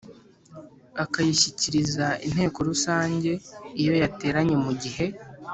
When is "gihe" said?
4.81-5.05